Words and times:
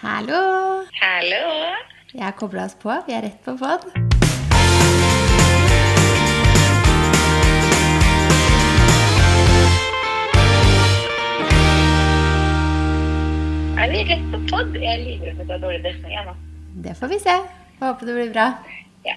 Hallo! 0.00 0.86
Hallo! 1.00 1.44
Jeg 2.14 2.24
har 2.24 2.32
kobla 2.32 2.64
oss 2.64 2.74
på. 2.74 2.94
Vi 3.06 3.12
er 3.16 3.22
rett 3.26 3.44
på 3.44 3.54
pod. 3.60 3.84
Er 13.82 13.90
vi 13.90 14.02
rett 14.06 14.26
på 14.32 14.40
pod? 14.50 14.74
Jeg 14.76 14.90
er 14.92 15.02
livredd 15.02 15.38
for 15.38 15.42
at 15.42 15.48
det 15.48 15.56
er 15.56 15.62
dårlig 15.64 15.82
dekning. 15.86 16.12
jeg 16.14 16.26
nå. 16.28 16.34
Det 16.84 16.96
får 16.98 17.12
vi 17.12 17.18
se. 17.22 17.36
Får 17.78 17.86
håpe 17.92 18.08
det 18.08 18.16
blir 18.18 18.34
bra. 18.34 18.46
Ja. 19.06 19.16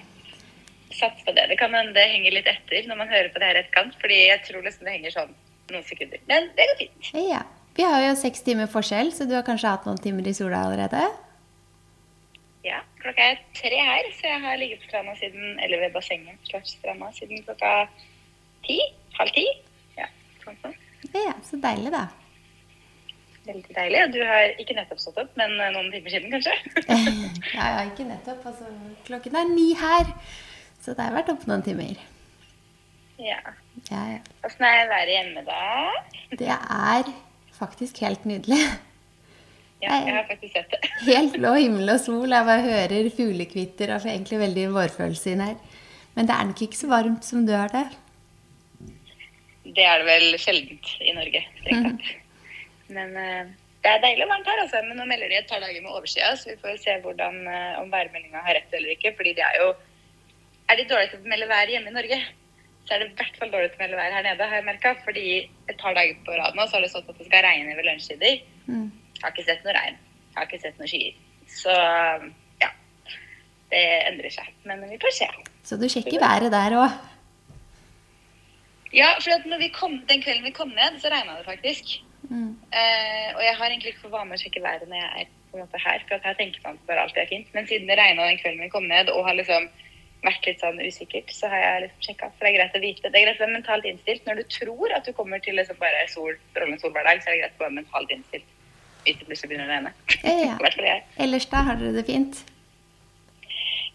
Sats 0.92 1.22
på 1.26 1.34
det. 1.36 1.46
Det 1.52 1.58
kan 1.60 1.74
hende 1.76 1.94
det 1.96 2.08
henger 2.12 2.34
litt 2.38 2.48
etter 2.50 2.88
når 2.90 3.02
man 3.02 3.12
hører 3.12 3.30
på 3.34 3.42
det 3.42 3.50
her 3.52 3.60
etterkant, 3.62 3.94
fordi 4.02 4.22
jeg 4.26 4.42
tror 4.48 4.64
nesten 4.66 4.88
det 4.88 4.96
henger 4.96 5.14
sånn 5.14 5.36
noen 5.70 5.86
sekunder. 5.86 6.22
Men 6.30 6.50
det 6.58 6.68
går 6.72 6.82
fint. 6.82 7.12
Ja. 7.28 7.44
Vi 7.76 7.84
har 7.84 8.00
jo 8.06 8.14
seks 8.16 8.40
timer 8.46 8.68
forskjell, 8.72 9.10
så 9.12 9.26
du 9.28 9.34
har 9.36 9.44
kanskje 9.46 9.68
hatt 9.74 9.86
noen 9.88 10.00
timer 10.00 10.26
i 10.30 10.34
sola 10.36 10.62
allerede? 10.64 11.02
Ja, 12.64 12.78
klokka 13.02 13.26
er 13.32 13.40
tre 13.54 13.78
her, 13.78 14.06
så 14.16 14.30
jeg 14.30 14.40
har 14.42 14.56
ligget 14.60 14.80
på 14.82 14.88
stranda 14.90 15.12
siden, 15.20 15.58
eller 15.62 15.82
ved 15.84 15.92
bassenget 15.94 16.52
stranda 16.66 17.10
siden 17.14 17.42
klokka 17.46 17.72
ti. 18.66 18.78
Halv 19.18 19.34
ti. 19.36 19.44
Ja, 19.98 20.08
sånn 20.44 20.56
sånn. 20.64 20.78
Ja, 21.14 21.34
så 21.46 21.60
deilig, 21.62 21.92
da. 21.94 22.06
Veldig 23.46 23.76
deilig. 23.76 24.00
Og 24.06 24.16
du 24.16 24.18
har 24.26 24.56
ikke 24.58 24.74
nettopp 24.74 24.98
stått 25.04 25.20
opp, 25.22 25.36
men 25.38 25.52
eh, 25.60 25.70
noen 25.76 25.92
timer 25.94 26.16
siden, 26.16 26.32
kanskje? 26.32 26.56
Ja, 27.56 27.68
ja, 27.76 27.84
ikke 27.86 28.08
nettopp. 28.08 28.42
Altså, 28.50 28.72
klokken 29.06 29.36
er 29.38 29.46
ni 29.52 29.68
her, 29.78 30.10
så 30.82 30.96
det 30.96 31.04
har 31.06 31.14
vært 31.14 31.30
oppe 31.36 31.48
noen 31.52 31.62
timer. 31.66 32.00
ja. 33.20 33.38
Ja, 33.92 34.00
ja. 34.16 34.20
Åssen 34.48 34.64
er 34.64 34.88
været 34.88 35.10
hjemme, 35.12 35.42
da? 35.46 36.36
Det 36.40 36.48
er 36.48 37.10
faktisk 37.58 38.02
helt 38.04 38.24
nydelig. 38.28 38.60
Ja, 39.82 39.98
jeg 40.06 40.14
har 40.16 40.24
faktisk 40.28 40.54
sett 40.56 40.72
det. 40.72 40.80
Helt 41.10 41.34
blå 41.36 41.52
himmel 41.58 41.92
og 41.92 42.00
sol. 42.00 42.32
Jeg 42.32 42.48
bare 42.48 42.64
hører 42.64 43.10
fuglekvitter 43.12 43.92
og 43.92 44.00
får 44.02 44.14
egentlig 44.14 44.38
veldig 44.40 44.64
vårfølelse 44.72 45.34
inn 45.34 45.44
her. 45.44 45.58
Men 46.16 46.28
det 46.28 46.36
er 46.36 46.48
nok 46.48 46.62
ikke 46.64 46.78
så 46.78 46.88
varmt 46.88 47.26
som 47.28 47.44
du 47.44 47.52
har 47.52 47.68
det. 47.74 47.84
Det 49.76 49.84
er 49.84 50.00
det 50.00 50.08
vel 50.08 50.38
sjeldent 50.40 50.94
i 51.04 51.12
Norge, 51.12 51.42
strengt 51.60 51.90
tatt. 51.90 52.08
Men 52.96 53.12
eh, 53.20 53.52
det 53.84 53.92
er 53.92 54.02
deilig 54.04 54.28
varmt 54.30 54.48
her, 54.48 54.62
altså. 54.62 54.80
Men 54.86 55.00
nå 55.02 55.04
melder 55.10 55.28
de 55.30 55.40
et 55.42 55.50
par 55.50 55.60
dager 55.60 55.82
med 55.82 55.92
overskya, 55.92 56.32
så 56.38 56.52
vi 56.52 56.56
får 56.62 56.80
se 56.80 56.96
hvordan, 57.04 57.42
eh, 57.50 57.76
om 57.82 57.92
værmeldinga 57.92 58.46
har 58.46 58.56
rett 58.56 58.72
eller 58.78 58.94
ikke. 58.94 59.12
Fordi 59.18 59.36
det 59.36 59.44
er 59.50 59.60
jo 59.64 59.74
Er 60.66 60.74
de 60.80 60.84
dårlige 60.90 61.12
til 61.12 61.20
å 61.22 61.30
melde 61.30 61.46
vær 61.46 61.70
hjemme 61.70 61.92
i 61.92 61.94
Norge, 61.94 62.16
så 62.86 62.94
er 62.94 63.02
det 63.02 63.08
i 63.10 63.16
hvert 63.18 63.38
fall 63.40 63.50
dårlig 63.50 63.70
til 63.72 63.80
å 63.80 63.82
melde 63.82 63.98
vær 63.98 64.14
her 64.14 64.24
nede, 64.26 64.46
har 64.46 64.60
jeg 64.60 64.66
merka. 64.68 64.92
Fordi 65.02 65.26
et 65.66 65.80
par 65.80 65.96
dager 65.98 66.18
på 66.26 66.36
rad 66.38 66.54
nå 66.54 66.66
så 66.66 66.78
har 66.78 66.86
det 66.86 66.92
stått 66.92 67.10
at 67.10 67.18
det 67.18 67.26
skal 67.26 67.42
regne 67.46 67.74
ved 67.74 67.88
lunsjtider. 67.88 68.38
Mm. 68.70 68.86
Har 69.22 69.34
ikke 69.34 69.46
sett 69.48 69.66
noe 69.66 69.74
regn. 69.74 69.98
Har 70.36 70.46
ikke 70.46 70.62
sett 70.62 70.78
noe 70.78 70.90
skyer. 70.90 71.18
Så 71.50 71.74
ja. 72.62 72.70
Det 73.72 73.84
endrer 74.06 74.34
seg. 74.38 74.54
Men 74.70 74.86
vi 74.86 75.00
får 75.02 75.16
se. 75.18 75.30
Så 75.66 75.78
du 75.80 75.88
sjekker 75.90 76.22
været 76.22 76.52
der 76.54 76.78
òg. 76.78 76.94
Ja, 78.94 79.08
for 79.20 79.64
kom, 79.74 79.98
den 80.08 80.22
kvelden 80.22 80.46
vi 80.46 80.54
kom 80.54 80.70
ned, 80.72 81.00
så 81.02 81.10
regna 81.10 81.34
det 81.36 81.48
faktisk. 81.48 81.98
Mm. 82.30 82.54
Uh, 82.70 83.28
og 83.36 83.42
jeg 83.44 83.56
har 83.58 83.66
egentlig 83.66 83.92
ikke 83.92 84.06
for 84.06 84.14
vane 84.14 84.34
å 84.34 84.40
sjekke 84.40 84.62
været 84.62 84.86
når 84.88 85.02
jeg 85.02 85.26
er 85.26 85.34
på 85.50 85.58
en 85.58 85.64
måte 85.64 85.80
her, 85.82 86.06
for 86.06 86.16
at 86.16 86.24
her 86.26 86.38
tenker 86.38 86.62
man 86.64 86.78
bare 86.86 87.02
alt 87.02 87.18
er 87.18 87.28
fint. 87.30 87.50
Men 87.54 87.66
siden 87.66 87.90
det 87.90 87.98
regna 87.98 88.30
den 88.30 88.38
kvelden 88.38 88.62
vi 88.62 88.70
kom 88.72 88.86
ned, 88.86 89.10
og 89.10 89.26
har 89.26 89.36
liksom 89.38 89.68
vært 90.24 90.48
litt 90.48 90.62
sånn 90.62 90.80
usikkert, 90.82 91.30
så 91.34 91.50
har 91.52 91.62
jeg 91.62 91.84
liksom 91.84 92.04
sjekka. 92.08 92.28
For 92.34 92.46
det 92.46 92.50
er 92.50 92.58
greit 92.58 92.76
å 92.78 92.82
vite. 92.82 93.10
Det 93.10 93.20
er 93.20 93.26
greit 93.28 93.40
å 93.40 93.44
være 93.44 93.56
mentalt 93.58 93.88
innstilt. 93.88 94.26
Når 94.26 94.40
du 94.40 94.44
tror 94.56 94.94
at 94.96 95.06
du 95.06 95.12
kommer 95.16 95.42
til 95.44 95.58
liksom 95.58 95.78
bare 95.80 96.04
sol, 96.12 96.36
strålende 96.52 96.82
sol 96.82 96.94
hver 96.96 97.06
dag, 97.08 97.22
så 97.22 97.30
er 97.30 97.36
det 97.36 97.42
greit 97.44 97.58
å 97.58 97.66
være 97.66 97.78
mentalt 97.80 98.14
innstilt 98.14 98.52
hvis 99.06 99.20
det 99.20 99.26
plutselig 99.28 99.52
begynner 99.52 99.68
å 99.68 99.74
regne. 99.76 99.92
Ja. 100.26 100.54
Jeg. 100.90 101.02
Ellers 101.22 101.44
da 101.52 101.60
har 101.68 101.78
dere 101.78 101.94
det 101.94 102.06
fint? 102.08 102.40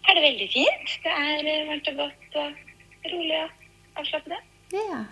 Er 0.08 0.16
det 0.16 0.22
veldig 0.24 0.46
fint? 0.54 0.94
Det 1.04 1.12
er 1.12 1.50
varmt 1.68 1.90
og 1.92 1.98
godt 2.00 2.38
og 2.40 3.10
rolig 3.12 3.42
og 3.42 4.00
avslappende. 4.00 4.38
Ja. 4.72 5.02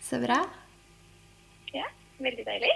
Så 0.00 0.20
bra. 0.22 0.38
Ja, 1.74 1.88
veldig 2.22 2.46
deilig. 2.46 2.70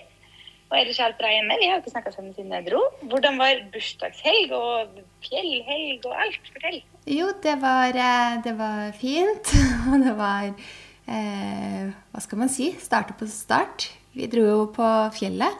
Og 0.70 0.76
ellers 0.80 0.98
er 0.98 1.06
alt 1.06 1.20
bra 1.20 1.30
hjemme. 1.30 1.56
Vi 1.60 1.68
har 1.68 1.78
jo 1.78 1.84
ikke 1.84 1.94
snakka 1.94 2.12
sammen 2.14 2.34
siden 2.34 2.52
jeg 2.56 2.66
dro. 2.66 2.82
Hvordan 3.06 3.38
var 3.38 3.62
bursdagshelg 3.72 4.52
og 4.58 5.00
fjellhelg 5.22 6.08
og 6.10 6.18
alt? 6.24 6.50
Fortell. 6.50 6.80
Jo, 7.04 7.26
det 7.42 7.58
var, 7.60 7.88
eh, 7.88 8.42
det 8.42 8.52
var 8.56 8.92
fint. 8.96 9.50
Og 9.92 10.00
det 10.00 10.14
var 10.16 10.46
eh, 10.48 11.92
Hva 11.92 12.22
skal 12.24 12.40
man 12.40 12.48
si? 12.48 12.70
Starte 12.80 13.12
på 13.18 13.28
start. 13.28 13.90
Vi 14.16 14.24
dro 14.32 14.46
jo 14.46 14.62
på 14.72 14.88
fjellet. 15.12 15.58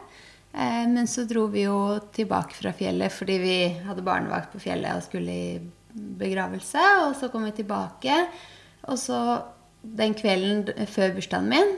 Eh, 0.57 0.87
men 0.89 1.05
så 1.05 1.27
dro 1.29 1.45
vi 1.53 1.67
jo 1.67 1.99
tilbake 2.15 2.57
fra 2.57 2.73
fjellet 2.73 3.13
fordi 3.13 3.37
vi 3.43 3.57
hadde 3.85 4.07
barnevakt 4.07 4.55
på 4.55 4.63
fjellet 4.65 4.97
og 4.97 5.05
skulle 5.05 5.37
i 5.37 5.61
begravelse. 5.93 6.89
Og 7.05 7.13
så 7.21 7.29
kom 7.29 7.45
vi 7.45 7.53
tilbake. 7.61 8.17
Og 8.89 8.97
så 8.97 9.21
den 9.85 10.17
kvelden 10.17 10.65
før 10.89 11.13
bursdagen 11.13 11.45
min 11.51 11.75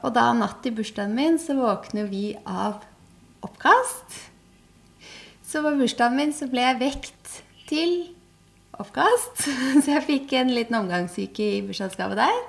Og 0.00 0.14
da 0.16 0.30
natt 0.32 0.62
til 0.64 0.72
bursdagen 0.78 1.12
min 1.12 1.36
så 1.36 1.60
våkner 1.60 2.08
vi 2.08 2.38
av 2.46 2.80
oppkast. 3.44 4.22
Så 5.44 5.60
på 5.60 5.76
bursdagen 5.76 6.16
min 6.16 6.32
så 6.32 6.48
ble 6.48 6.64
jeg 6.64 6.80
vekt 6.80 7.42
til 7.68 7.98
oppkast. 8.82 9.44
Så 9.82 9.92
jeg 9.92 10.06
fikk 10.06 10.34
en 10.38 10.54
liten 10.54 10.78
omgangssyke 10.78 11.44
i 11.58 11.60
bursdagsgave 11.66 12.18
der. 12.18 12.40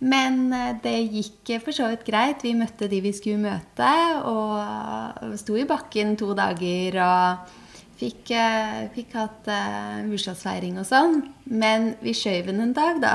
Men 0.00 0.48
eh, 0.56 0.76
det 0.80 0.96
gikk 1.12 1.56
for 1.64 1.76
så 1.76 1.90
vidt 1.92 2.06
greit. 2.08 2.44
Vi 2.44 2.54
møtte 2.56 2.88
de 2.88 3.02
vi 3.04 3.12
skulle 3.12 3.42
møte, 3.42 3.90
og 4.28 5.36
sto 5.40 5.58
i 5.60 5.66
bakken 5.68 6.16
to 6.20 6.32
dager 6.36 6.96
og 7.04 7.52
fikk, 8.00 8.32
eh, 8.32 8.86
fikk 8.94 9.12
hatt 9.18 9.50
eh, 9.52 10.00
bursdagsfeiring 10.08 10.80
og 10.80 10.88
sånn. 10.88 11.20
Men 11.44 11.94
vi 12.00 12.16
skjøv 12.16 12.48
den 12.48 12.64
en 12.64 12.74
dag, 12.76 13.02
da. 13.04 13.14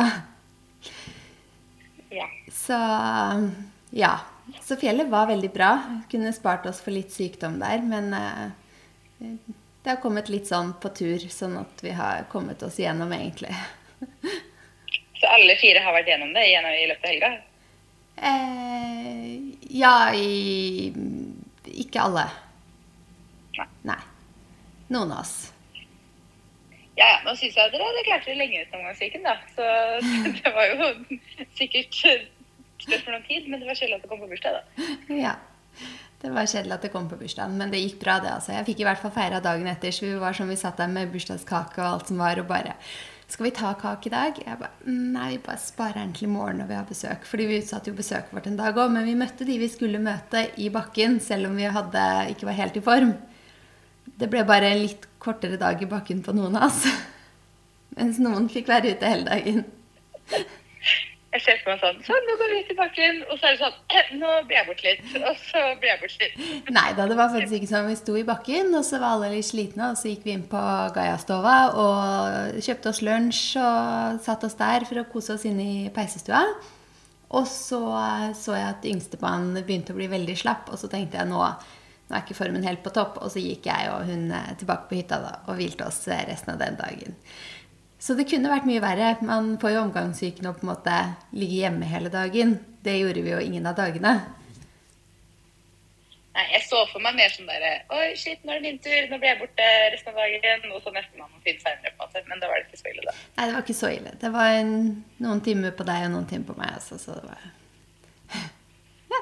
Ja. 2.13 2.29
Så 2.53 2.77
ja. 3.95 4.13
Så 4.61 4.77
fjellet 4.77 5.09
var 5.09 5.25
veldig 5.31 5.49
bra. 5.53 5.71
Kunne 6.11 6.29
spart 6.35 6.67
oss 6.69 6.77
for 6.85 6.93
litt 6.93 7.09
sykdom 7.13 7.57
der, 7.59 7.81
men 7.81 8.13
det 9.85 9.91
har 9.93 10.01
kommet 10.01 10.29
litt 10.33 10.47
sånn 10.49 10.71
på 10.81 10.89
tur, 10.97 11.21
sånn 11.29 11.59
at 11.61 11.81
vi 11.85 11.91
har 11.93 12.23
kommet 12.31 12.63
oss 12.65 12.79
igjennom, 12.81 13.11
egentlig. 13.13 13.53
Så 15.19 15.29
alle 15.29 15.53
fire 15.61 15.83
har 15.85 15.93
vært 15.93 16.09
gjennom 16.09 16.31
det 16.33 16.47
gjennom 16.49 16.73
i 16.73 16.87
løpet 16.89 17.05
av 17.05 17.13
helga? 17.13 17.29
Eh, 18.15 19.29
ja, 19.77 19.93
i 20.17 20.89
Ikke 21.85 22.01
alle. 22.01 22.25
Nei. 23.59 23.67
Nei. 23.91 24.01
Noen 24.89 25.13
av 25.13 25.21
oss. 25.21 25.35
Ja, 26.97 27.05
ja. 27.05 27.17
Nå 27.27 27.35
syns 27.37 27.53
jeg 27.53 27.73
dere 27.75 27.85
hadde 27.85 28.05
klart 28.09 28.25
dere 28.25 28.41
lenge 28.41 28.65
uten 28.65 28.81
omgangssyken, 28.81 29.29
da. 29.29 29.37
Så 29.53 29.65
det 30.41 30.55
var 30.55 30.71
jo 30.73 30.93
sikkert 31.61 31.93
spørsmål 31.93 33.19
om 33.19 33.27
tid, 33.29 33.51
men 33.51 33.61
det 33.61 33.69
var 33.69 33.77
sjelden 33.77 34.01
at 34.01 34.07
det 34.07 34.09
kom 34.09 34.25
på 34.25 34.33
bursdag, 34.33 34.57
da. 34.57 34.89
Ja. 35.13 35.37
Det 36.25 36.31
var 36.33 36.47
kjedelig 36.49 36.73
at 36.73 36.85
det 36.87 36.89
kom 36.89 37.05
på 37.05 37.17
bursdagen, 37.19 37.57
men 37.59 37.69
det 37.69 37.83
gikk 37.83 37.99
bra, 38.01 38.15
det. 38.23 38.31
altså. 38.33 38.55
Jeg 38.55 38.65
fikk 38.65 38.79
i 38.81 38.85
hvert 38.87 39.01
fall 39.01 39.11
feira 39.13 39.41
dagen 39.45 39.67
etter, 39.69 39.93
så 39.93 40.07
vi 40.07 40.15
var 40.17 40.33
som 40.33 40.49
vi 40.49 40.57
satt 40.57 40.79
der 40.81 40.89
med 40.89 41.11
bursdagskake 41.13 41.77
og 41.83 41.89
alt 41.89 42.09
som 42.09 42.23
var, 42.23 42.41
og 42.41 42.49
bare 42.49 42.73
Skal 43.29 43.47
vi 43.47 43.51
ta 43.57 43.73
kake 43.73 44.09
i 44.09 44.13
dag? 44.13 44.39
Jeg 44.41 44.57
bare 44.57 44.89
Nei, 44.89 45.31
vi 45.35 45.37
bare 45.45 45.61
sparer 45.61 45.99
den 45.99 46.13
til 46.13 46.27
i 46.27 46.31
morgen 46.33 46.59
når 46.61 46.67
vi 46.69 46.75
har 46.77 46.89
besøk. 46.89 47.25
Fordi 47.25 47.47
vi 47.49 47.57
utsatte 47.61 47.89
jo 47.89 47.97
besøket 47.97 48.33
vårt 48.33 48.49
en 48.49 48.57
dag 48.57 48.77
òg, 48.77 48.91
men 48.93 49.05
vi 49.05 49.15
møtte 49.17 49.45
de 49.45 49.57
vi 49.61 49.69
skulle 49.69 50.01
møte 50.01 50.43
i 50.61 50.69
bakken, 50.73 51.19
selv 51.21 51.49
om 51.49 51.57
vi 51.57 51.69
hadde, 51.77 52.03
ikke 52.33 52.49
var 52.49 52.57
helt 52.59 52.77
i 52.77 52.85
form. 52.85 53.15
Det 54.17 54.29
ble 54.29 54.45
bare 54.45 54.69
en 54.73 54.81
litt 54.81 55.09
kortere 55.21 55.57
dag 55.61 55.81
i 55.81 55.89
bakken 55.89 56.21
på 56.25 56.37
noen 56.37 56.57
av 56.57 56.69
oss. 56.69 56.85
Mens 57.97 58.21
noen 58.21 58.49
fikk 58.49 58.69
være 58.69 58.93
ute 58.93 59.13
hele 59.13 59.29
dagen. 59.29 59.65
Jeg 61.35 61.43
ser 61.43 61.57
for 61.63 61.73
meg 61.73 61.81
sånn 61.83 61.97
Sånn, 62.07 62.27
nå 62.29 62.35
går 62.39 62.51
vi 62.53 62.59
til 62.69 62.77
bakken. 62.79 63.17
Og 63.27 63.39
så 63.39 63.49
er 63.49 63.55
det 63.57 63.61
sånn 63.65 63.79
«Eh, 63.91 64.11
Nå 64.21 64.29
blir 64.47 64.55
jeg 64.55 64.67
borte 64.69 64.85
litt. 64.87 65.01
Og 65.19 65.41
så 65.41 65.63
blir 65.81 65.91
jeg 65.91 65.99
borte 66.03 66.21
litt. 66.21 66.69
Nei 66.75 66.85
da, 66.95 67.07
det 67.11 67.17
var 67.19 67.33
faktisk 67.33 67.57
ikke 67.57 67.71
sånn. 67.71 67.89
Vi 67.91 67.97
sto 67.99 68.15
i 68.19 68.23
bakken, 68.27 68.71
og 68.77 68.85
så 68.87 69.01
var 69.01 69.17
alle 69.17 69.33
litt 69.33 69.47
slitne, 69.49 69.91
og 69.91 69.99
så 69.99 70.13
gikk 70.13 70.23
vi 70.27 70.35
inn 70.37 70.45
på 70.51 70.61
Gaiastova 70.95 71.55
og 71.81 72.61
kjøpte 72.63 72.91
oss 72.93 73.01
lunsj 73.03 73.43
og 73.59 74.21
satt 74.23 74.45
oss 74.47 74.55
der 74.59 74.87
for 74.87 75.01
å 75.01 75.07
kose 75.11 75.35
oss 75.35 75.45
inne 75.49 75.65
i 75.65 75.89
peisestua. 75.95 76.43
Og 77.35 77.47
så 77.49 77.81
så 78.37 78.55
jeg 78.55 78.69
at 78.69 78.85
yngstemann 78.87 79.49
begynte 79.57 79.91
å 79.95 79.97
bli 79.99 80.07
veldig 80.11 80.37
slapp, 80.39 80.69
og 80.71 80.79
så 80.79 80.87
tenkte 80.91 81.19
jeg 81.19 81.27
nå, 81.31 81.41
nå 81.41 82.15
er 82.15 82.23
ikke 82.23 82.37
formen 82.37 82.63
helt 82.63 82.83
på 82.85 82.93
topp. 82.95 83.19
Og 83.25 83.33
så 83.33 83.43
gikk 83.43 83.67
jeg 83.67 83.91
og 83.91 84.07
hun 84.07 84.29
eh, 84.31 84.53
tilbake 84.61 84.87
på 84.87 85.01
hytta 85.01 85.19
da, 85.23 85.33
og 85.49 85.59
hvilte 85.59 85.89
oss 85.89 86.03
eh, 86.07 86.23
resten 86.29 86.53
av 86.55 86.61
den 86.61 86.79
dagen. 86.79 87.19
Så 88.05 88.13
det 88.13 88.27
kunne 88.29 88.51
vært 88.51 88.67
mye 88.69 88.83
verre. 88.83 89.15
Man 89.25 89.55
får 89.61 89.71
jo 89.73 89.83
omgangssyken 89.87 90.45
og 90.45 90.59
på 90.59 90.67
en 90.67 90.73
måte 90.75 90.95
ligge 91.33 91.63
hjemme 91.63 91.87
hele 91.89 92.11
dagen. 92.13 92.59
Det 92.85 92.99
gjorde 92.99 93.23
vi 93.25 93.31
jo 93.33 93.39
ingen 93.41 93.65
av 93.65 93.79
dagene. 93.79 94.11
Nei, 96.35 96.43
jeg 96.51 96.65
så 96.67 96.81
for 96.91 96.99
meg 96.99 97.15
mer 97.15 97.31
sånn 97.31 97.47
derre 97.47 97.71
Oi, 97.95 98.09
shit, 98.19 98.41
nå 98.43 98.51
er 98.51 98.59
det 98.59 98.67
min 98.67 98.79
tur. 98.83 99.07
Nå 99.09 99.17
blir 99.17 99.31
jeg 99.31 99.39
borte 99.39 99.67
resten 99.93 100.13
av 100.13 100.21
dagen. 100.21 100.69
Og 100.69 100.83
så 100.83 100.93
nesten 100.93 101.23
man 101.23 101.31
må 101.31 101.41
finne 101.47 101.63
seinere, 101.63 101.95
på 101.95 102.05
en 102.05 102.11
måte. 102.11 102.23
Men 102.29 102.43
da 102.43 102.51
var 102.51 102.61
det 102.61 102.67
ikke 102.69 102.81
så 102.83 102.91
ille, 102.91 103.05
da. 103.07 103.17
Nei, 103.39 103.47
det 103.47 103.55
var 103.55 103.65
ikke 103.65 103.79
så 103.79 103.91
ille. 103.95 104.15
Det 104.21 104.33
var 104.37 104.57
en, 104.59 104.73
noen 105.25 105.45
timer 105.49 105.77
på 105.79 105.87
deg 105.89 106.05
og 106.05 106.13
noen 106.13 106.29
timer 106.29 106.49
på 106.51 106.57
meg. 106.59 106.75
Altså, 106.77 107.01
så 107.01 107.17
det 107.17 107.25
var 107.31 107.47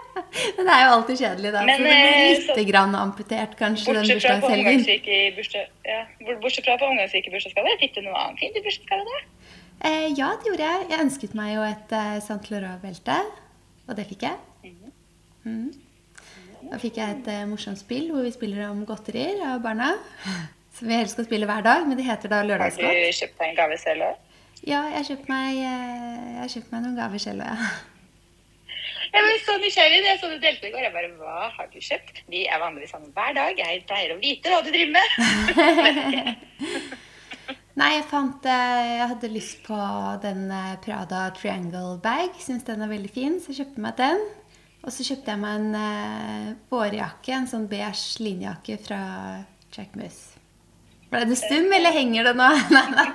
Men 0.58 0.68
det 0.68 0.74
er 0.76 0.82
jo 0.84 0.92
alltid 0.96 1.20
kjedelig, 1.22 1.52
da. 1.56 1.62
Men, 1.68 1.78
så 1.78 1.84
det 1.86 1.94
blir 1.98 2.26
litt 2.32 2.50
så- 2.50 2.66
grann 2.72 2.98
amputert, 2.98 3.56
kanskje, 3.60 3.96
den 3.98 4.10
bursdagshelgen. 4.12 4.84
Ja, 5.88 6.00
bortsett 6.42 6.66
fra 6.66 6.78
på 6.82 6.90
ungdomssyke 6.90 7.30
i 7.30 7.36
bursdagsgave, 7.36 7.78
fikk 7.82 7.96
du 7.98 8.02
noe 8.08 8.18
annet 8.26 8.42
fint 8.42 8.58
i 8.58 8.66
bursdagsgave 8.66 9.08
da? 9.10 9.22
Eh, 9.84 10.10
ja, 10.16 10.32
det 10.40 10.52
gjorde 10.52 10.68
jeg. 10.70 10.90
Jeg 10.90 11.06
ønsket 11.06 11.38
meg 11.38 11.56
jo 11.56 11.64
et 11.68 11.96
eh, 12.00 12.18
Saint 12.24 12.52
Laurent-belte, 12.52 13.20
og 13.88 13.98
det 14.00 14.08
fikk 14.10 14.28
jeg. 14.30 14.74
Mm. 15.44 15.74
Da 16.72 16.80
fikk 16.80 17.00
jeg 17.02 17.18
et 17.18 17.32
eh, 17.34 17.46
morsomt 17.50 17.82
spill 17.82 18.08
hvor 18.14 18.24
vi 18.24 18.32
spiller 18.32 18.70
om 18.70 18.86
godterier 18.88 19.42
av 19.52 19.64
barna. 19.64 19.94
Som 20.74 20.90
vi 20.90 20.96
helst 20.98 21.14
skal 21.14 21.28
spille 21.28 21.46
hver 21.46 21.62
dag, 21.62 21.84
men 21.86 22.00
det 22.00 22.08
heter 22.08 22.32
da 22.32 22.40
Har 22.42 22.72
du 22.74 22.80
kjøpt 23.14 23.36
deg 23.38 23.50
en 23.52 23.58
gave 23.60 23.76
selv 23.78 24.08
òg? 24.08 24.22
Ja, 24.64 24.80
jeg 24.88 24.96
har 24.96 25.06
kjøpt 25.06 25.28
meg, 25.30 25.60
eh, 25.60 26.62
meg 26.72 26.80
noen 26.82 26.96
gaver 26.98 27.22
selv, 27.22 27.44
ja. 27.46 27.74
Jeg 29.14 29.22
ble 29.28 29.34
så 29.46 29.54
nysgjerrig 29.62 30.00
da 30.02 30.08
jeg 30.10 30.20
så 30.24 30.28
du 30.32 30.38
delte 30.42 30.68
i 30.68 30.72
går. 30.74 30.84
Jeg 30.88 30.94
bare, 30.96 31.10
hva 31.22 31.38
har 31.54 31.68
du 31.70 31.78
kjøpt? 31.78 32.16
Vi 32.34 32.40
er 32.50 32.58
vanligvis 32.62 32.92
sammen 32.96 33.12
hver 33.14 33.34
dag. 33.38 33.54
Jeg 33.62 33.84
pleier 33.90 34.10
å 34.16 34.22
vite 34.22 34.50
hva 34.50 34.62
du 34.66 34.70
driver 34.74 34.94
med. 34.98 35.08
Nei, 37.80 37.90
jeg 37.96 38.04
fant 38.06 38.46
eh, 38.46 39.00
Jeg 39.00 39.08
hadde 39.10 39.30
lyst 39.34 39.64
på 39.66 39.78
den 40.22 40.52
eh, 40.54 40.76
Prada 40.82 41.28
Triangle 41.38 41.98
bag. 42.02 42.30
Syns 42.42 42.66
den 42.66 42.82
er 42.86 42.90
veldig 42.90 43.10
fin, 43.14 43.38
så 43.42 43.50
jeg 43.54 43.60
kjøpte 43.64 43.82
meg 43.86 43.94
den. 44.02 44.20
Og 44.84 44.90
så 44.94 45.02
kjøpte 45.08 45.32
jeg 45.34 45.40
meg 45.46 45.54
en 45.62 45.72
eh, 45.80 46.50
vårjakke, 46.74 47.32
en 47.38 47.50
sånn 47.50 47.70
beige 47.72 48.22
linjakke 48.26 48.76
fra 48.82 49.02
Jack 49.74 49.92
Moose. 49.98 50.24
Ble 51.14 51.22
du 51.30 51.36
stum, 51.38 51.70
eller 51.70 51.94
henger 51.94 52.24
det 52.32 52.36
nå? 52.42 52.50
Nei, 52.74 52.88
nei. 52.98 53.10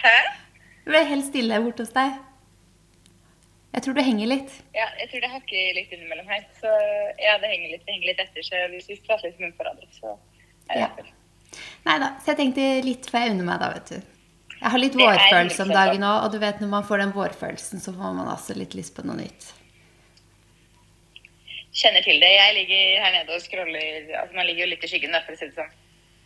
Hæ? 0.00 0.16
Det 0.84 0.88
ble 0.92 1.00
helt 1.12 1.28
stille 1.28 1.60
borte 1.64 1.84
hos 1.84 1.92
deg. 1.92 2.10
Jeg 3.74 3.82
tror 3.82 3.96
du 3.96 4.00
henger 4.06 4.30
litt. 4.30 4.52
Ja, 4.76 4.86
jeg 5.00 5.10
tror 5.10 5.24
det 5.24 5.30
hakker 5.32 5.74
litt 5.74 5.92
innimellom 5.94 6.28
her. 6.30 6.44
Så 6.60 6.70
ja, 7.18 7.34
det 7.42 7.50
henger 7.50 7.72
litt, 7.74 7.82
det 7.86 7.96
henger 7.96 8.10
litt 8.12 8.22
etter. 8.22 8.46
Så 8.46 8.60
hvis 8.70 8.88
vi 8.92 8.98
prater 9.06 9.32
litt 9.32 9.40
for 9.40 9.64
hverandre, 9.64 9.88
så 9.98 10.14
er 10.70 10.74
det 10.74 10.84
Ja. 10.84 11.12
Nei 11.84 11.98
da, 12.02 12.06
så 12.18 12.32
jeg 12.32 12.38
tenkte 12.40 12.62
litt 12.82 13.06
får 13.10 13.20
jeg 13.20 13.32
unne 13.34 13.44
meg 13.46 13.60
da, 13.62 13.68
vet 13.74 13.90
du. 13.92 14.14
Jeg 14.54 14.70
har 14.72 14.80
litt 14.80 14.96
vårfølelse 14.98 15.66
om 15.66 15.74
dagen 15.74 16.06
òg, 16.06 16.16
og 16.24 16.32
du 16.32 16.38
vet 16.42 16.62
når 16.62 16.70
man 16.72 16.86
får 16.88 17.02
den 17.02 17.12
vårfølelsen, 17.14 17.82
så 17.84 17.92
får 17.94 18.14
man 18.16 18.30
også 18.32 18.56
litt 18.56 18.74
lyst 18.78 18.94
på 18.96 19.04
noe 19.06 19.18
nytt. 19.18 19.50
Kjenner 21.74 22.06
til 22.06 22.22
det. 22.22 22.30
Jeg 22.30 22.54
ligger 22.56 23.02
her 23.04 23.12
nede 23.18 23.34
og 23.34 23.42
scroller 23.42 24.10
Altså, 24.20 24.34
man 24.38 24.46
ligger 24.46 24.64
jo 24.64 24.70
litt 24.70 24.86
i 24.86 24.90
skyggen, 24.90 25.14
da, 25.14 25.20
for 25.26 25.34
å 25.34 25.40
si 25.40 25.50
det 25.50 25.58
sånn. 25.58 25.72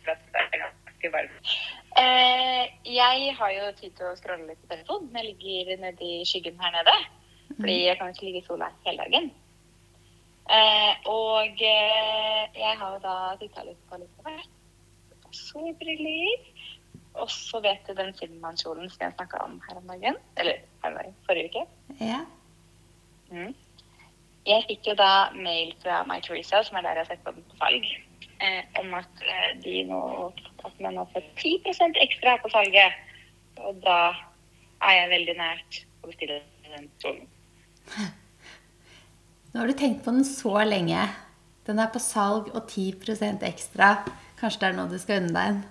For 0.05 0.13
det 0.13 0.43
er 0.45 0.61
ganske 0.63 1.11
varmt. 1.15 1.53
Eh, 1.99 2.63
jeg 2.85 3.33
har 3.39 3.53
jo 3.55 3.71
tid 3.79 3.95
til 3.97 4.11
å 4.11 4.17
scrolle 4.19 4.45
litt 4.51 4.61
på 4.61 4.69
telefonen. 4.75 5.09
Jeg 5.17 5.31
ligger 5.33 5.81
nede 5.87 6.05
i 6.05 6.21
skyggen 6.29 6.61
her 6.61 6.75
nede. 6.77 6.95
Fordi 7.55 7.77
jeg 7.85 7.97
kan 7.99 8.13
ikke 8.13 8.25
ligge 8.27 8.41
i 8.43 8.47
sola 8.47 8.69
hele 8.85 9.05
dagen. 9.05 9.29
Eh, 10.49 10.93
og 11.09 11.61
eh, 11.61 12.43
jeg 12.57 12.77
har 12.79 12.95
jo 12.95 13.01
da 13.03 13.15
titta 13.41 13.65
litt 13.67 13.81
på 13.89 13.99
litt 14.01 14.21
av 14.21 14.29
hvert. 14.29 14.55
Solbriller. 15.35 16.49
Og 17.19 17.29
så 17.33 17.59
vet 17.61 17.85
du 17.87 17.93
den 17.97 18.13
Silman-kjolen 18.17 18.89
som 18.89 19.03
jeg 19.03 19.15
snakka 19.17 19.41
om 19.45 19.57
her 19.67 19.79
om 19.81 19.89
dagen. 19.91 20.19
Eller 20.41 20.61
her 20.83 20.93
om 20.93 20.99
dagen, 21.01 21.17
forrige 21.27 21.51
uke. 21.51 21.65
Ja. 22.01 22.21
Mm. 23.29 23.53
Jeg 24.49 24.65
fikk 24.69 24.87
jo 24.89 24.95
da 24.97 25.29
mail 25.35 25.73
fra 25.83 26.01
My 26.09 26.17
Teresa, 26.25 26.63
som 26.65 26.79
er 26.79 26.87
der 26.87 26.97
jeg 26.97 27.05
har 27.05 27.11
sett 27.11 27.25
på 27.25 27.33
den 27.35 27.45
på 27.49 27.59
salg, 27.59 27.89
eh, 28.41 28.61
om 28.81 28.95
at 28.97 29.25
eh, 29.25 29.51
de 29.61 29.83
nå 29.89 30.01
at 30.65 30.79
man 30.81 30.97
har 30.97 31.11
fått 31.13 31.29
10% 31.37 31.99
ekstra 32.05 32.37
på 32.41 32.49
salget. 32.53 32.97
Og 33.59 33.81
da 33.83 33.99
er 34.87 34.95
jeg 35.01 35.11
veldig 35.13 35.35
nært 35.37 35.83
å 36.01 36.09
bestille 36.09 36.39
den 36.71 36.89
kjolen. 37.03 37.27
Nå 39.49 39.61
har 39.61 39.69
du 39.69 39.75
tenkt 39.77 40.03
på 40.05 40.13
den 40.13 40.27
så 40.27 40.53
lenge. 40.67 41.07
Den 41.67 41.81
er 41.81 41.89
på 41.93 42.01
salg 42.01 42.49
og 42.53 42.69
10% 42.69 43.43
ekstra. 43.47 43.95
Kanskje 44.39 44.61
det 44.61 44.69
er 44.69 44.77
noe 44.77 44.91
du 44.91 44.99
skal 45.01 45.23
unne 45.23 45.33
deg 45.35 45.51
en? 45.53 45.61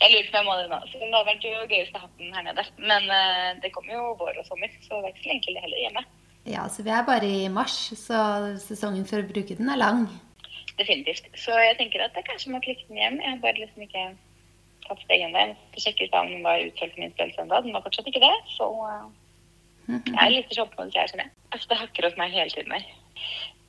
Jeg 0.00 0.12
lurer 0.14 0.30
på 0.32 0.40
om 0.40 0.40
jeg 0.40 0.48
må 0.48 0.54
det 0.56 0.70
nå. 0.70 0.78
Så 0.88 0.98
det 0.98 1.10
hadde 1.12 1.26
vært 1.28 1.44
jo 1.44 1.68
gøyest 1.68 1.96
å 1.96 2.02
ha 2.02 2.08
den 2.18 2.32
her 2.34 2.46
nede. 2.46 2.64
Men 2.80 3.12
eh, 3.14 3.50
det 3.62 3.70
kommer 3.74 3.94
jo 3.94 4.14
vår 4.20 4.40
og 4.40 4.48
sommer, 4.48 4.72
så 4.86 4.98
det 4.98 5.10
er 5.10 5.14
ikke 5.14 5.24
så 5.26 5.30
lenge 5.30 5.44
til 5.44 5.58
det 5.58 5.64
heller 5.66 5.82
hjemme. 5.84 6.04
Ja, 6.48 6.64
så 6.72 6.84
vi 6.86 6.92
er 6.96 7.04
bare 7.04 7.28
i 7.28 7.52
mars, 7.52 7.76
så 8.00 8.18
sesongen 8.64 9.04
for 9.08 9.20
å 9.20 9.28
bruke 9.28 9.58
den 9.58 9.68
er 9.70 9.80
lang. 9.80 10.06
Definitivt. 10.80 11.28
Så 11.36 11.52
jeg 11.60 11.76
tenker 11.78 12.02
at 12.06 12.16
jeg 12.16 12.26
kanskje 12.30 12.54
må 12.54 12.62
klikke 12.64 12.88
den 12.88 13.00
hjem. 13.02 13.20
Jeg 13.20 13.34
har 13.34 13.42
bare 13.44 13.60
liksom 13.60 13.84
ikke 13.84 14.06
tatt 14.86 15.02
stegen 15.04 15.28
ennå. 15.28 15.42
Jeg 15.42 15.52
måtte 15.52 15.84
sjekke 15.84 16.08
ut 16.08 16.16
om 16.16 16.32
den 16.32 16.46
var 16.48 16.64
utsolgt 16.64 16.96
på 16.96 17.04
min 17.04 17.12
spill 17.12 17.34
søndag. 17.36 17.66
Den 17.66 17.76
var 17.76 17.84
fortsatt 17.84 18.08
ikke 18.08 18.24
det, 18.24 18.32
så 18.56 18.70
eh, 18.88 19.04
jeg 19.98 20.16
er 20.22 20.32
litt 20.34 20.56
shoppmodus 20.56 20.96
her, 20.96 21.10
skjønner 21.10 21.28
jeg. 21.28 21.36
Altså, 21.50 21.70
det 21.70 21.78
hakker 21.82 22.08
hos 22.08 22.18
meg 22.20 22.34
hele 22.34 22.54
tiden 22.54 22.74
her. 22.76 22.88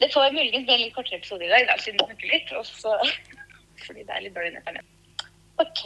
Det 0.01 0.09
får 0.13 0.33
muligens 0.33 0.65
bli 0.65 0.75
en 0.77 0.83
litt 0.85 0.95
kortere 0.95 1.19
episode 1.21 1.45
i 1.45 1.51
dag, 1.51 1.67
da, 1.69 1.77
siden 1.81 2.01
det 2.01 2.09
hakker 2.09 2.33
litt. 2.33 2.55
Og 2.57 2.65
så 2.65 2.95
fordi 3.85 4.05
det 4.07 4.15
er 4.15 4.25
litt 4.25 4.35
dårlig 4.37 4.55
nett. 4.57 4.81
OK. 5.61 5.83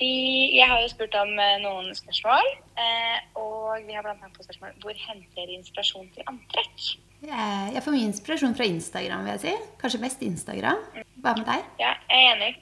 De, 0.00 0.10
jeg 0.56 0.68
har 0.68 0.80
jo 0.80 0.90
spurt 0.92 1.14
om 1.20 1.32
eh, 1.36 1.60
noen 1.64 1.92
spørsmål. 1.96 2.50
Eh, 2.80 3.18
og 3.40 3.86
vi 3.86 3.96
har 3.96 4.04
blant 4.04 4.22
annet 4.22 4.36
fått 4.38 4.48
spørsmål 4.48 4.76
hvor 4.84 4.96
henter 5.06 5.40
dere 5.40 5.58
inspirasjon 5.58 6.08
til 6.14 6.28
antrekk? 6.32 6.92
Jeg 7.22 7.82
får 7.84 7.94
mye 7.94 8.08
inspirasjon 8.08 8.54
fra 8.58 8.66
Instagram, 8.66 9.26
vil 9.26 9.36
jeg 9.36 9.42
si. 9.44 9.72
Kanskje 9.78 10.00
mest 10.02 10.24
Instagram. 10.26 10.80
Hva 11.22 11.36
med 11.38 11.46
deg? 11.46 11.68
Ja, 11.78 11.92
jeg 12.10 12.24
er 12.24 12.32
enig. 12.32 12.54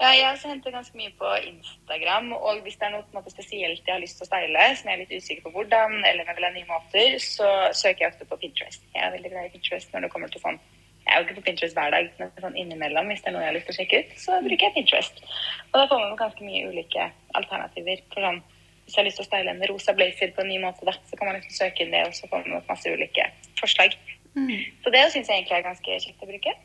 Ja, 0.00 0.10
jeg 0.16 0.30
også 0.30 0.48
henter 0.48 0.72
ganske 0.72 0.96
mye 0.96 1.10
på 1.20 1.30
Instagram. 1.44 2.30
Og 2.32 2.62
hvis 2.64 2.78
det 2.80 2.86
er 2.88 2.92
noe 2.94 3.04
måte, 3.12 3.32
spesielt 3.34 3.84
jeg 3.84 3.92
har 3.92 4.00
lyst 4.00 4.16
til 4.16 4.24
å 4.24 4.28
style, 4.30 4.66
som 4.78 4.88
jeg 4.88 4.96
er 4.96 5.02
litt 5.02 5.12
usikker 5.12 5.44
på 5.44 5.52
hvordan, 5.56 5.98
eller 6.08 6.24
om 6.24 6.30
jeg 6.30 6.38
vil 6.38 6.46
ha 6.46 6.52
nye 6.54 6.68
måter, 6.70 7.16
så 7.20 7.48
søker 7.76 8.06
jeg 8.06 8.14
ofte 8.14 8.28
på 8.30 8.38
Pinterest. 8.40 8.86
Jeg 8.94 9.02
er 9.04 9.12
veldig 9.12 9.32
glad 9.34 9.50
i 9.50 9.52
Pinterest 9.56 9.92
når 9.92 10.06
det 10.06 10.12
kommer 10.14 10.32
til 10.32 10.44
sånn 10.44 10.56
Jeg 11.04 11.12
er 11.12 11.20
jo 11.20 11.26
ikke 11.26 11.36
på 11.40 11.44
Pinterest 11.48 11.76
hver 11.76 11.92
dag, 11.92 12.08
men 12.20 12.32
sånn 12.44 12.56
innimellom, 12.62 13.12
hvis 13.12 13.20
det 13.24 13.30
er 13.30 13.34
noe 13.34 13.44
jeg 13.44 13.50
har 13.50 13.56
lyst 13.58 13.68
til 13.68 13.74
å 13.74 13.78
sjekke 13.80 14.00
ut, 14.00 14.16
så 14.24 14.40
bruker 14.46 14.66
jeg 14.66 14.76
Pinterest. 14.78 15.22
Og 15.68 15.76
da 15.76 15.84
får 15.92 16.02
man 16.02 16.16
ganske 16.20 16.48
mye 16.48 16.72
ulike 16.72 17.06
alternativer. 17.40 18.02
For 18.14 18.28
sånn, 18.28 18.42
hvis 18.84 18.96
jeg 18.96 19.00
har 19.02 19.08
lyst 19.08 19.20
til 19.20 19.26
å 19.26 19.30
style 19.30 19.52
en 19.52 19.62
rosa 19.72 19.96
blazer 20.00 20.34
på 20.36 20.44
en 20.44 20.52
ny 20.52 20.58
måte, 20.64 20.88
da, 20.88 20.96
så 21.10 21.20
kan 21.20 21.28
man 21.28 21.40
liksom 21.40 21.56
søke 21.56 21.84
inn 21.84 21.92
det, 21.96 22.06
og 22.08 22.16
så 22.16 22.30
får 22.30 22.48
man 22.48 22.68
masse 22.68 22.96
ulike 22.96 23.28
forslag. 23.60 24.00
Mm. 24.36 24.58
Så 24.84 24.96
det 24.96 25.06
syns 25.12 25.28
jeg 25.28 25.42
egentlig 25.42 25.60
er 25.60 25.70
ganske 25.72 26.02
kjekt 26.06 26.24
å 26.24 26.34
bruke. 26.34 26.60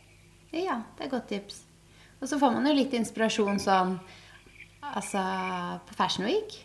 Ja, 0.55 0.83
det 0.99 1.09
er 1.09 1.15
godt 1.17 1.31
tips. 1.31 1.64
Og 2.25 2.29
så 2.29 2.39
får 2.41 2.55
man 2.55 2.65
jo 2.65 2.71
litt 2.73 2.93
inspirasjon 2.97 3.59
sånn 3.61 3.99
altså 4.81 5.21
på 5.85 5.93
Fashion 5.93 6.25
Week. 6.25 6.55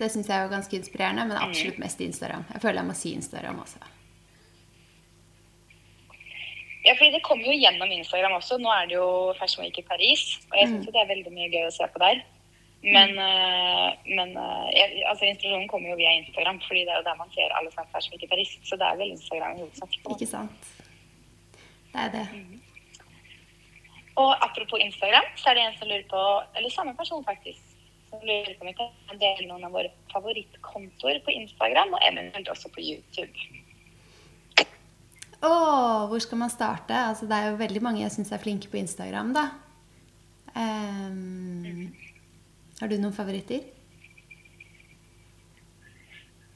Det 0.00 0.08
syns 0.10 0.26
jeg 0.26 0.34
er 0.34 0.48
jo 0.48 0.50
ganske 0.50 0.74
inspirerende, 0.74 1.28
men 1.28 1.38
absolutt 1.38 1.78
mest 1.78 2.02
Instagram. 2.02 2.42
Jeg 2.56 2.64
føler 2.64 2.80
jeg 2.80 2.88
må 2.88 2.96
si 2.98 3.12
Instagram 3.14 3.60
også. 3.62 3.78
Ja, 6.88 6.96
fordi 6.98 7.12
det 7.14 7.22
kommer 7.22 7.46
jo 7.46 7.54
gjennom 7.54 7.94
Instagram 8.00 8.34
også. 8.40 8.58
Nå 8.58 8.74
er 8.74 8.90
det 8.90 8.98
jo 8.98 9.08
Fashion 9.38 9.62
Week 9.62 9.78
i 9.78 9.86
Paris, 9.86 10.26
og 10.50 10.58
jeg 10.58 10.72
syns 10.72 10.90
jo 10.90 10.94
det 10.96 11.04
er 11.04 11.14
veldig 11.14 11.34
mye 11.38 11.50
gøy 11.54 11.66
å 11.68 11.72
se 11.78 11.90
på 11.94 12.02
der. 12.02 12.26
Men, 12.82 13.14
eh, 13.14 13.88
men 14.10 14.36
eh, 14.42 14.68
jeg, 14.74 15.02
altså 15.10 15.26
inspirasjonen 15.30 15.70
kommer 15.70 15.94
jo 15.94 16.00
via 16.02 16.18
Instagram, 16.18 16.58
fordi 16.66 16.82
det 16.82 16.96
er 16.96 17.04
jo 17.04 17.10
der 17.12 17.22
man 17.22 17.30
ser 17.34 17.54
alle 17.58 17.70
sammen 17.74 17.94
Fashion 17.94 18.16
Week 18.16 18.26
i 18.26 18.34
Paris. 18.34 18.58
Så 18.66 18.78
det 18.78 18.90
er 18.90 18.98
vel 18.98 19.14
Instagram 19.14 19.54
i 19.54 19.62
hovedsak. 19.62 20.00
Ikke 20.02 20.34
sant? 20.34 20.72
Det 21.94 22.08
er 22.08 22.18
det. 22.18 22.30
Og 24.18 24.30
apropos 24.42 24.82
Instagram, 24.82 25.26
så 25.38 25.50
er 25.50 25.58
det 25.58 25.64
en 25.64 25.78
som 25.78 25.90
lurer 25.90 26.06
på, 26.10 26.22
eller 26.58 26.74
samme 26.74 26.94
person 26.98 27.22
faktisk, 27.26 27.62
som 28.10 28.24
lurer 28.24 28.56
på 28.58 28.66
om 28.66 28.70
vi 28.70 28.74
kan 28.78 29.20
dele 29.20 29.46
noen 29.46 29.68
av 29.68 29.76
våre 29.76 29.92
favorittkontoer 30.10 31.22
på 31.22 31.34
Instagram, 31.36 31.94
og 31.94 32.04
eventuelt 32.08 32.50
også 32.50 32.72
på 32.74 32.82
YouTube. 32.82 33.46
Å, 35.38 35.50
hvor 36.10 36.18
skal 36.18 36.40
man 36.40 36.50
starte? 36.50 36.98
Altså, 37.12 37.28
det 37.30 37.38
er 37.38 37.52
jo 37.52 37.60
veldig 37.60 37.82
mange 37.84 38.02
jeg 38.02 38.16
syns 38.16 38.34
er 38.34 38.42
flinke 38.42 38.70
på 38.72 38.80
Instagram, 38.80 39.30
da. 39.36 39.44
Um, 40.58 41.92
har 42.80 42.90
du 42.90 42.96
noen 42.98 43.14
favoritter? 43.14 43.62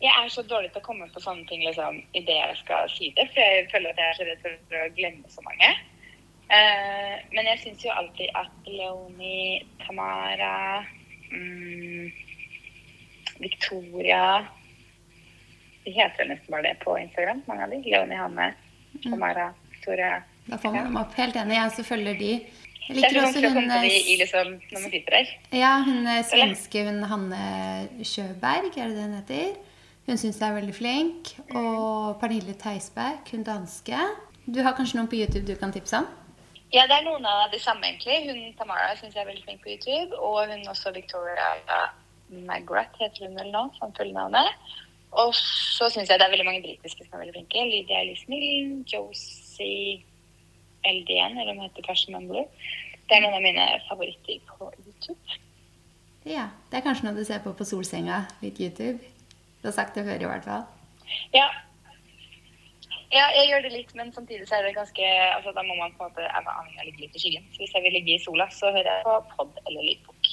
Jeg 0.03 0.11
er 0.11 0.31
så 0.35 0.43
dårlig 0.43 0.73
til 0.75 0.83
å 0.83 0.87
komme 0.89 1.07
på 1.15 1.23
sånne 1.23 1.47
ting 1.47 1.63
liksom, 1.63 2.01
idet 2.19 2.35
jeg 2.35 2.59
skal 2.65 2.91
si 2.91 3.13
det, 3.15 3.29
for 3.31 3.39
jeg 3.39 3.69
føler 3.71 3.93
at 3.93 4.03
jeg 4.03 4.09
er 4.09 4.19
så 4.19 4.27
redd 4.27 4.43
for 4.67 4.83
å 4.83 4.93
glemme 4.99 5.31
så 5.31 5.45
mange. 5.47 5.69
Eh, 6.53 7.15
men 7.33 7.49
jeg 7.53 7.61
syns 7.63 7.85
jo 7.87 7.93
alltid 7.95 8.33
at 8.37 8.67
Leonie, 8.69 9.63
Tamara, 9.85 10.83
um, 11.33 12.11
Victoria 13.41 14.43
De 15.83 15.95
heter 15.95 16.23
jo 16.23 16.29
nesten 16.29 16.53
bare 16.53 16.67
det 16.67 16.75
på 16.83 16.97
Instagram, 17.01 17.41
mange 17.49 17.65
av 17.65 17.73
de. 17.73 17.81
Leonie 17.87 18.19
Hanne, 18.21 18.53
Tamara, 19.03 19.49
Victoria. 19.71 20.21
Da 20.47 20.59
får 20.59 20.75
man 20.75 20.91
dem 20.91 21.01
opp. 21.01 21.17
Helt 21.19 21.39
enig, 21.41 21.57
jeg 21.57 21.71
også 21.71 21.87
følger 21.87 22.21
de. 22.21 22.33
Jeg 22.83 22.97
er 22.97 22.99
liker 22.99 23.17
så 23.17 23.27
også 23.29 23.51
hun 23.55 23.73
i 23.73 23.91
eh, 23.97 24.15
liksom, 24.21 24.55
når 24.73 24.81
man 24.85 24.91
sitter 24.93 25.17
der. 25.17 25.35
Ja, 25.55 25.73
hun 25.87 26.07
eh, 26.07 26.23
svenske, 26.27 26.85
hun 26.87 27.03
Hanne 27.11 27.43
Sjøberg, 28.07 28.73
er 28.77 28.91
det 28.91 28.97
det 28.99 29.05
hun 29.07 29.19
heter? 29.21 29.53
Hun 30.07 30.19
syns 30.19 30.41
jeg 30.41 30.49
er 30.49 30.57
veldig 30.59 30.75
flink. 30.75 31.35
Og 31.55 32.19
Pernille 32.21 32.55
Theisberg, 32.59 33.23
hun 33.31 33.47
danske. 33.47 34.07
Du 34.47 34.59
har 34.67 34.75
kanskje 34.75 34.99
noen 34.99 35.11
på 35.11 35.21
YouTube 35.21 35.47
du 35.47 35.55
kan 35.59 35.75
tipse 35.75 36.03
om? 36.03 36.09
Ja, 36.73 36.87
det 36.89 36.97
er 36.97 37.05
noen 37.05 37.27
av 37.29 37.51
de 37.53 37.59
samme, 37.61 37.85
egentlig. 37.85 38.23
Hun 38.31 38.55
Tamara 38.57 38.95
syns 38.97 39.13
jeg 39.15 39.23
er 39.23 39.29
veldig 39.29 39.45
flink 39.45 39.61
på 39.65 39.75
YouTube. 39.75 40.17
Og 40.17 40.47
hun 40.49 40.69
også 40.73 40.93
Victoria 40.95 41.51
Magrath, 42.49 42.97
heter 43.01 43.27
hun 43.27 43.37
vel 43.37 43.51
nå, 43.53 43.67
som 43.77 43.93
fullnavnet. 43.99 44.57
Og 45.21 45.35
så 45.37 45.91
syns 45.93 46.09
jeg 46.09 46.17
det 46.21 46.25
er 46.25 46.33
veldig 46.33 46.49
mange 46.49 46.63
britiske 46.65 47.05
som 47.05 47.19
er 47.19 47.27
veldig 47.27 47.35
flinke. 47.37 47.67
Lydia 47.69 48.01
Elise 48.01 48.31
Millen, 48.33 48.79
Josie 48.89 50.01
LDN, 50.89 51.37
eller 51.39 51.53
hun 51.53 51.67
heter 51.67 51.85
Passion 51.87 52.17
Mumbler. 52.17 52.49
Det 53.09 53.19
er 53.19 53.25
noen 53.27 53.37
av 53.37 53.45
mine 53.45 53.67
favoritter 53.91 54.41
på 54.49 54.71
YouTube. 54.87 55.41
Ja, 56.25 56.47
Det 56.71 56.79
er 56.79 56.87
kanskje 56.87 57.09
noe 57.11 57.19
du 57.19 57.25
ser 57.29 57.43
på 57.45 57.53
på 57.53 57.67
solsenga, 57.69 58.23
litt 58.41 58.61
YouTube? 58.63 59.03
Du 59.61 59.69
har 59.69 59.77
sagt 59.77 59.99
det 59.99 60.07
før 60.07 60.25
i 60.25 60.31
hvert 60.31 60.49
fall. 60.49 60.65
Ja. 61.35 61.51
Ja, 63.13 63.27
jeg 63.37 63.49
gjør 63.51 63.65
det 63.67 63.73
litt, 63.75 63.91
men 63.99 64.13
samtidig 64.15 64.47
så 64.49 64.59
er 64.59 64.67
det 64.67 64.77
ganske 64.77 65.09
altså 65.37 65.53
Da 65.53 65.65
må 65.67 65.77
man 65.77 65.93
på 65.99 66.07
en 66.07 66.13
måte 66.13 66.25
jeg 66.25 66.33
avhengig 66.33 66.79
av 66.79 66.85
å 66.85 66.87
ligge 66.89 67.03
litt 67.05 67.19
i 67.19 67.23
skyggen. 67.23 67.49
Så 67.53 67.63
hvis 67.63 67.75
jeg 67.77 67.85
vil 67.85 67.97
ligge 67.99 68.15
i 68.15 68.23
sola, 68.25 68.47
så 68.55 68.71
hører 68.73 68.89
jeg 68.89 69.05
på 69.07 69.17
pod 69.35 69.59
eller 69.67 69.89
lydbok. 69.89 70.31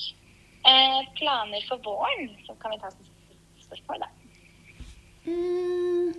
Eh, 0.69 0.99
planer 1.19 1.65
for 1.67 1.83
våren, 1.83 2.31
så 2.45 2.55
kan 2.61 2.71
vi 2.71 2.79
ta 2.79 2.91
et 2.91 3.65
spørsmål, 3.65 4.05
da. 4.05 4.09
Mm, 5.29 6.13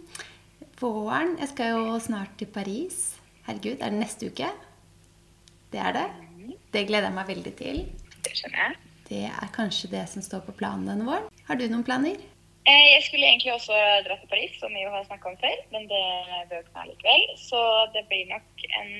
våren 0.81 1.33
Jeg 1.41 1.49
skal 1.55 1.73
jo 1.75 1.99
snart 2.01 2.37
til 2.39 2.51
Paris. 2.53 2.99
Herregud, 3.47 3.81
er 3.81 3.95
det 3.95 4.03
neste 4.03 4.29
uke? 4.29 4.51
Det 5.73 5.81
er 5.81 5.97
det. 5.97 6.07
Det 6.75 6.87
gleder 6.87 7.09
jeg 7.09 7.17
meg 7.17 7.29
veldig 7.31 7.55
til. 7.59 7.81
Det 8.25 8.37
skjønner 8.37 8.67
jeg. 8.67 8.77
Det 9.09 9.25
er 9.27 9.49
kanskje 9.55 9.91
det 9.91 10.05
som 10.13 10.23
står 10.23 10.45
på 10.47 10.55
planen 10.61 10.87
denne 10.87 11.09
våren. 11.09 11.27
Har 11.49 11.59
du 11.59 11.65
noen 11.71 11.87
planer? 11.87 12.21
Eh, 12.69 12.89
jeg 12.95 13.03
skulle 13.07 13.27
egentlig 13.27 13.53
også 13.55 13.77
dra 14.07 14.17
til 14.21 14.29
Paris, 14.29 14.57
som 14.61 14.75
vi 14.75 14.85
jo 14.85 14.91
har 14.93 15.05
snakka 15.07 15.33
om 15.33 15.39
før, 15.41 15.59
men 15.73 15.89
det 15.93 16.05
bør 16.51 16.65
ikke 16.65 16.87
likevel. 16.91 17.25
Så 17.41 17.61
det 17.95 18.05
blir 18.09 18.33
nok 18.35 18.65
en 18.81 18.91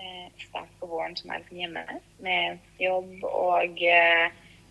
eh, 0.00 0.26
start 0.46 0.72
på 0.80 0.88
våren 0.92 1.16
som 1.16 1.30
er 1.30 1.40
liksom 1.40 1.62
hjemme, 1.62 1.84
med 2.26 2.58
jobb 2.80 3.24
og 3.30 3.86
eh, 3.94 4.26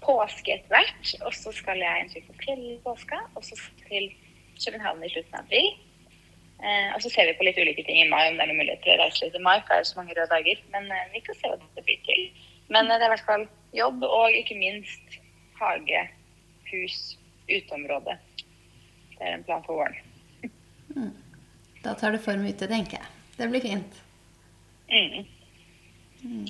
påske 0.05 0.57
etter 0.57 0.75
hvert. 0.75 1.15
Og 1.25 1.33
så 1.33 1.55
skal 1.55 1.81
jeg 1.81 2.03
en 2.03 2.13
tur 2.13 2.27
på 2.27 2.37
fjellet 2.43 2.75
i 2.75 2.83
påska, 2.85 3.23
og 3.35 3.45
så 3.47 3.57
til 3.87 4.11
København 4.65 5.03
i 5.03 5.11
slutten 5.13 5.39
av 5.39 5.47
april. 5.47 5.73
Eh, 6.63 6.89
og 6.95 7.01
så 7.03 7.09
ser 7.11 7.27
vi 7.27 7.35
på 7.37 7.47
litt 7.47 7.59
ulike 7.59 7.83
ting 7.83 7.99
i 7.99 8.09
mai, 8.11 8.27
om 8.29 8.37
det 8.37 8.45
er 8.45 8.51
noen 8.51 8.61
mulighet 8.61 8.85
til 8.85 8.93
å 8.93 9.01
reise 9.01 9.25
litt 9.25 9.39
i 9.39 9.43
mai. 9.43 9.57
For 9.63 9.73
det 9.73 9.81
er 9.81 9.89
så 9.89 9.99
mange 9.99 10.15
røde 10.15 10.31
dager. 10.31 10.61
Men 10.75 10.91
eh, 10.93 11.09
vi 11.15 11.23
kan 11.25 11.39
se 11.39 11.51
hva 11.51 11.59
det 11.59 11.85
blir 11.87 11.99
til. 12.07 12.23
Men 12.69 12.87
eh, 12.87 12.95
det 12.95 13.07
er 13.07 13.09
i 13.09 13.13
hvert 13.15 13.27
fall 13.31 13.47
jobb, 13.75 14.05
og 14.07 14.37
ikke 14.37 14.59
minst 14.59 15.19
hage, 15.59 16.05
hus, 16.69 16.99
uteområde. 17.47 18.17
Det 19.17 19.27
er 19.27 19.37
en 19.37 19.43
plan 19.43 19.63
for 19.65 19.81
våren. 19.81 19.99
Mm. 20.95 21.13
Da 21.83 21.93
tar 21.99 22.11
du 22.11 22.19
form 22.21 22.45
ute, 22.47 22.67
tenker 22.67 22.97
jeg. 22.99 23.07
Det 23.37 23.49
blir 23.49 23.61
fint. 23.61 24.01
Mm. 24.91 25.25
Mm. 26.23 26.47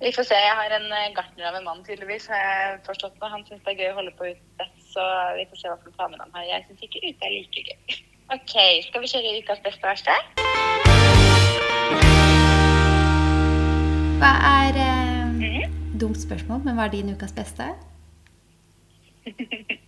Vi 0.00 0.12
får 0.14 0.22
se. 0.22 0.34
Jeg 0.34 0.56
har 0.60 0.74
en 0.76 0.92
eh, 0.92 1.14
gartner 1.16 1.48
av 1.48 1.56
en 1.58 1.64
mann, 1.64 1.84
tydeligvis. 1.84 2.28
har 2.30 2.44
jeg 2.44 2.80
forstått 2.86 3.16
det. 3.20 3.30
Han 3.32 3.44
syns 3.48 3.64
det 3.64 3.74
er 3.74 3.80
gøy 3.82 3.90
å 3.92 3.96
holde 3.98 4.14
på 4.18 4.30
ute. 4.30 4.68
Så 4.92 5.02
vi 5.38 5.48
får 5.50 5.60
se 5.60 5.72
hva 5.72 5.78
slags 5.80 5.96
planer 5.96 6.22
han 6.22 6.36
har. 6.36 6.46
Jeg 6.52 6.68
syns 6.68 6.86
ikke 6.86 7.02
ute 7.02 7.26
er 7.26 7.34
like 7.34 7.64
gøy. 7.66 7.98
OK, 8.36 8.54
skal 8.86 9.02
vi 9.02 9.10
kjøre 9.12 9.34
ukas 9.42 9.64
beste 9.64 9.82
og 9.82 9.90
verste? 9.90 10.14
Hva 14.18 14.32
er 14.52 14.80
eh, 14.84 15.26
mm. 15.42 15.76
Dumt 15.98 16.20
spørsmål, 16.22 16.62
men 16.64 16.78
hva 16.78 16.86
er 16.86 16.94
din 16.94 17.10
ukas 17.10 17.34
beste? 17.34 17.66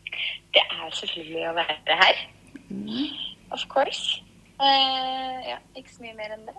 det 0.55 0.65
er 0.67 0.95
selvfølgelig 0.99 1.45
å 1.51 1.57
være 1.59 1.99
her. 2.03 2.23
Mm. 2.69 3.11
Of 3.55 3.67
course. 3.73 4.23
Uh, 4.61 5.41
ja, 5.47 5.59
ikke 5.77 5.95
så 5.95 6.05
mye 6.05 6.17
mer 6.19 6.37
enn 6.37 6.47
det. 6.49 6.57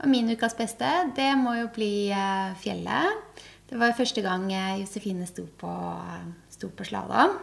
og 0.00 0.08
min 0.12 0.30
ukas 0.30 0.56
beste, 0.58 0.88
det 1.16 1.30
må 1.40 1.56
jo 1.58 1.68
bli 1.74 2.10
uh, 2.14 2.54
fjellet. 2.62 3.44
Det 3.68 3.76
var 3.76 3.90
jo 3.90 3.98
første 3.98 4.24
gang 4.24 4.46
Josefine 4.80 5.26
sto 5.28 5.44
på, 5.60 5.70
sto 6.48 6.70
på 6.72 6.86
slalåm. 6.88 7.36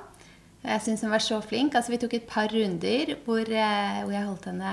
Jeg 0.66 0.82
syns 0.82 1.04
hun 1.06 1.14
var 1.14 1.22
så 1.22 1.38
flink. 1.46 1.76
Altså, 1.78 1.94
vi 1.94 2.00
tok 2.02 2.16
et 2.18 2.28
par 2.30 2.50
runder 2.50 3.14
hvor, 3.26 3.46
eh, 3.46 4.02
hvor 4.02 4.14
jeg 4.16 4.26
holdt 4.26 4.48
henne 4.50 4.72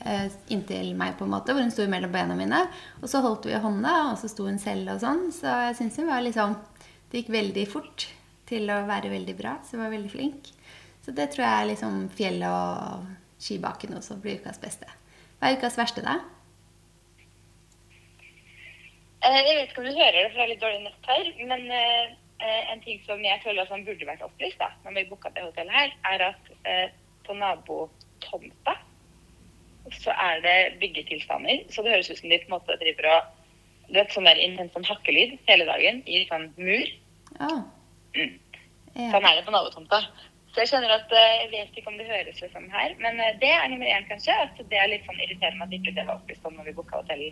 eh, 0.00 0.36
inntil 0.54 0.94
meg, 0.96 1.18
på 1.18 1.26
en 1.26 1.34
måte, 1.34 1.52
hvor 1.52 1.64
hun 1.64 1.72
sto 1.74 1.84
mellom 1.90 2.12
beina 2.12 2.36
mine. 2.38 2.62
Og 3.02 3.10
så 3.12 3.20
holdt 3.24 3.50
vi 3.50 3.60
hånda, 3.60 3.94
og 4.12 4.18
så 4.20 4.30
sto 4.32 4.48
hun 4.48 4.60
selv 4.62 4.94
og 4.94 5.02
sånn. 5.04 5.26
Så 5.34 5.52
jeg 5.68 5.78
syns 5.80 6.00
hun 6.00 6.12
var 6.12 6.24
liksom 6.24 6.56
Det 7.10 7.20
gikk 7.20 7.34
veldig 7.34 7.64
fort 7.70 8.08
til 8.48 8.70
å 8.72 8.82
være 8.88 9.12
veldig 9.12 9.36
bra. 9.38 9.56
Så 9.64 9.76
jeg 9.76 9.82
var 9.84 9.94
veldig 9.94 10.12
flink. 10.12 10.50
Så 11.04 11.14
det 11.16 11.30
tror 11.32 11.44
jeg 11.44 11.54
er 11.54 11.70
liksom 11.72 11.98
fjellet 12.16 12.48
og 12.48 13.08
skibakken 13.44 13.96
også 13.98 14.18
blir 14.22 14.40
ukas 14.40 14.60
beste. 14.62 14.88
Hva 15.38 15.50
er 15.50 15.58
ukas 15.58 15.76
verste, 15.80 16.04
da? 16.04 16.18
Eh, 19.24 19.40
jeg 19.40 19.56
vet 19.56 19.70
ikke 19.70 19.82
om 19.82 19.88
du 19.88 19.96
hører 19.96 20.20
det, 20.20 20.28
for 20.30 20.38
det 20.40 20.44
er 20.44 20.52
litt 20.52 20.64
dårlig 20.64 20.84
nett 20.84 21.10
her. 21.12 21.32
Men 21.48 21.66
Eh, 22.44 22.72
en 22.72 22.80
ting 22.82 22.98
som 23.06 23.22
jeg 23.24 23.40
føler 23.44 23.68
som 23.70 23.84
burde 23.86 24.06
vært 24.08 24.24
opplyst 24.26 24.58
da, 24.60 24.66
når 24.84 24.98
vi 24.98 25.04
booka 25.08 25.30
det 25.32 25.44
hotellet 25.46 25.72
her, 25.72 25.92
er 26.10 26.24
at 26.26 26.50
eh, 26.68 26.90
på 27.24 27.36
nabotomta 27.38 28.74
så 29.94 30.12
er 30.12 30.42
det 30.44 30.56
byggetilstander. 30.82 31.62
Så 31.72 31.84
det 31.84 31.94
høres 31.94 32.10
ut 32.10 32.18
som 32.18 32.32
de 32.32 32.40
på 32.42 32.50
en 32.50 32.56
måte 32.58 32.76
driver 32.82 33.10
og 33.14 33.32
Du 33.84 33.98
vet 33.98 34.14
sånn 34.14 34.24
der 34.24 34.38
en 34.40 34.70
sånn 34.72 34.86
hakkelyd 34.88 35.34
hele 35.44 35.66
dagen 35.68 35.98
i 36.08 36.22
en 36.22 36.28
sånn 36.30 36.46
mur. 36.56 36.92
Oh. 37.36 37.58
Mm. 38.14 38.38
Ja. 38.94 39.10
Sånn 39.10 39.26
er 39.26 39.38
det 39.38 39.46
på 39.46 39.54
nabotomta. 39.54 40.04
Så 40.54 40.62
jeg 40.62 40.70
skjønner 40.70 40.92
at 40.94 41.10
eh, 41.10 41.32
jeg 41.42 41.50
vet 41.50 41.78
ikke 41.78 41.90
om 41.90 41.96
det 41.98 42.06
høres 42.06 42.38
ut 42.38 42.52
som 42.52 42.68
her, 42.70 42.94
men 43.02 43.18
eh, 43.18 43.34
det 43.40 43.50
er 43.50 43.66
nummer 43.72 43.90
én, 43.90 44.06
kanskje. 44.06 44.36
At 44.44 44.60
det 44.70 44.78
er 44.78 44.92
litt 44.92 45.06
sånn 45.08 45.18
irriterende 45.18 45.66
at 45.66 45.74
ikke 45.74 45.96
det 45.96 46.06
var 46.06 46.20
opplyst 46.20 46.46
om 46.46 46.54
når 46.54 46.70
vi 46.70 46.76
booka 46.78 47.00
hotell 47.02 47.26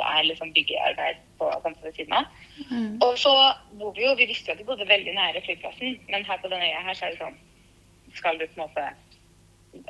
det 0.00 0.06
er 0.16 0.28
liksom 0.28 0.52
byggearbeid 0.56 1.16
på 1.38 1.50
samme 1.62 1.76
ved 1.82 1.92
siden 1.92 2.14
av. 2.16 2.24
Mm. 2.70 2.92
Og 3.04 3.18
så 3.18 3.32
bor 3.78 3.92
vi 3.96 4.06
jo 4.06 4.14
Vi 4.16 4.28
visste 4.30 4.50
jo 4.50 4.54
at 4.54 4.62
vi 4.62 4.68
bodde 4.70 4.88
veldig 4.88 5.14
nære 5.14 5.42
flyplassen, 5.44 5.98
men 6.08 6.24
her 6.24 6.40
på 6.40 6.48
denne 6.52 6.68
øya 6.68 6.84
her 6.86 6.96
så 6.96 7.06
er 7.06 7.10
det 7.10 7.20
sånn 7.20 7.36
Skal 8.18 8.38
du 8.40 8.46
på 8.46 8.56
en 8.56 8.64
måte 8.64 8.86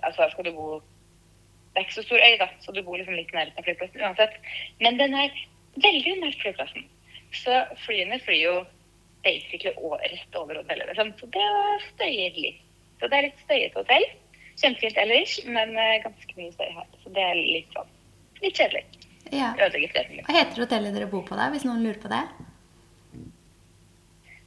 Altså 0.09 0.29
skal 0.33 0.49
du 0.49 0.53
bo 0.57 0.67
Det 0.81 1.79
er 1.79 1.87
ikke 1.87 1.99
så 2.01 2.07
stor 2.09 2.25
øy, 2.27 2.35
da, 2.43 2.49
så 2.61 2.73
du 2.75 2.83
bor 2.83 2.99
liksom 2.99 3.15
litt 3.15 3.33
nærheten 3.35 3.63
av 3.63 3.69
flyplassen 3.69 4.03
uansett. 4.03 4.35
Men 4.81 4.99
den 4.99 5.15
er 5.15 5.31
veldig 5.79 6.17
nær 6.19 6.39
flyplassen. 6.41 6.89
Så 7.31 7.61
flyene 7.85 8.19
flyr 8.25 8.41
jo 8.43 8.55
basically 9.23 9.73
rett 9.75 10.41
over 10.41 10.61
hotellet. 10.63 10.91
Liksom. 10.91 11.15
Så 11.21 11.31
det 11.37 11.47
støyer 11.91 12.43
litt. 12.47 12.67
Så 13.01 13.09
det 13.09 13.17
er 13.17 13.29
litt 13.29 13.47
støyete 13.47 13.81
hotell. 13.81 14.11
Kjempefint 14.61 14.99
ellers, 15.01 15.39
men 15.49 15.73
ganske 16.05 16.37
mye 16.37 16.53
støy 16.53 16.69
her. 16.77 16.89
Så 17.05 17.13
det 17.17 17.25
er 17.25 17.39
litt 17.41 17.73
sånn 17.77 17.97
litt 18.41 18.61
kjedelig. 18.61 18.85
Ja. 19.31 19.53
Hva 19.55 20.35
heter 20.35 20.65
hotellet 20.65 20.97
dere 20.97 21.09
bor 21.11 21.23
på 21.27 21.37
der, 21.39 21.53
hvis 21.53 21.67
noen 21.67 21.85
lurer 21.85 22.01
på 22.03 22.11
det? 22.11 22.23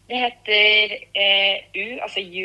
Det 0.10 0.20
heter 0.20 0.96
eh, 1.16 1.64
U, 1.80 1.86
altså 2.04 2.20
U, 2.20 2.42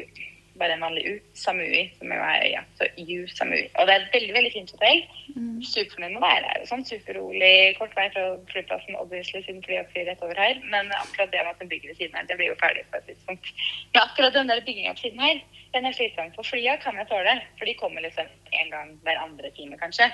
bare 0.61 0.75
en 0.77 0.85
vanlig 0.85 1.03
U, 1.09 1.15
Samui, 1.39 1.83
som 1.99 2.13
jo 2.13 2.19
er 2.25 2.45
øya. 2.47 2.63
Så 2.79 2.89
U 2.99 3.27
Samui. 3.33 3.65
Og 3.75 3.87
det 3.87 3.95
er 3.95 4.05
et 4.05 4.15
veldig 4.17 4.35
veldig 4.37 4.53
fint 4.55 4.73
hotell. 4.75 5.03
Mm. 5.35 5.59
Superfornøyd 5.71 6.15
med 6.15 6.21
å 6.21 6.25
være 6.25 6.51
her. 6.53 6.65
Sånn 6.71 6.85
superrolig, 6.89 7.53
kort 7.79 7.97
vei 7.99 8.07
fra 8.15 8.25
flyplassen, 8.53 8.99
obviously, 9.03 9.43
siden 9.47 9.63
flyet 9.67 9.91
flyr 9.93 10.09
rett 10.11 10.25
over 10.27 10.41
her. 10.41 10.63
Men 10.73 10.93
akkurat 11.01 11.33
det 11.35 11.45
med 11.45 11.53
at 11.55 11.63
den 11.63 11.73
bygger 11.73 11.93
ved 11.93 12.01
siden 12.01 12.19
her, 12.19 12.29
det 12.31 12.39
blir 12.41 12.53
jo 12.53 12.59
ferdig 12.63 12.87
på 12.93 13.01
et 13.01 13.09
tidspunkt. 13.11 13.53
Men 13.93 14.03
akkurat 14.05 14.39
den 14.39 14.53
der 14.53 14.65
bygginga 14.67 14.95
ved 14.95 15.05
siden 15.05 15.25
her, 15.27 15.45
den 15.75 15.91
er 15.91 15.99
slitsom. 15.99 16.33
For 16.37 16.51
flya 16.51 16.79
kan 16.83 16.99
jeg 17.01 17.11
tåle, 17.13 17.37
for 17.59 17.71
de 17.71 17.77
kommer 17.83 18.05
liksom 18.07 18.33
en 18.63 18.75
gang 18.75 18.97
hver 19.07 19.23
andre 19.27 19.53
time, 19.59 19.79
kanskje. 19.81 20.11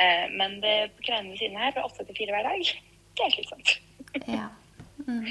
Eh, 0.00 0.26
men 0.38 0.60
det 0.64 0.76
greiene 1.04 1.32
ved 1.32 1.40
siden 1.40 1.60
her 1.60 1.72
fra 1.74 1.86
åtte 1.88 2.04
til 2.08 2.16
fire 2.18 2.36
hver 2.36 2.48
dag, 2.48 2.76
det 3.16 3.26
er 3.26 3.34
slitsomt. 3.36 3.78
ja. 4.28 4.48
Mm. 5.06 5.26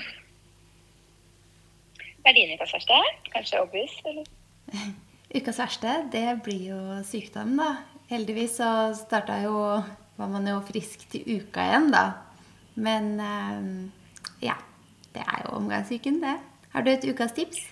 Hva 2.22 2.30
er 2.30 2.38
din 2.38 2.51
ukas 2.54 2.74
verste? 2.75 2.98
Kanskje 3.34 3.62
obvious, 3.63 3.94
eller? 4.06 4.28
Ukas 5.38 5.58
verste, 5.62 5.94
det 6.13 6.25
blir 6.46 6.63
jo 6.70 6.80
sykdom, 7.08 7.56
da. 7.58 7.70
Heldigvis 8.12 8.58
så 8.60 8.92
starta 9.00 9.40
jo 9.46 9.56
Var 10.20 10.28
man 10.30 10.46
jo 10.46 10.60
frisk 10.68 11.08
til 11.10 11.24
uka 11.40 11.63
igjen, 11.66 11.88
da. 11.94 12.04
Men 12.75 13.16
eh, 13.20 13.62
ja. 14.46 14.60
Det 15.12 15.24
er 15.25 15.42
jo 15.44 15.56
omgangssyken, 15.58 16.22
det. 16.24 16.38
Har 16.72 16.86
du 16.86 16.92
et 16.92 17.08
ukas 17.10 17.34
tips? 17.36 17.63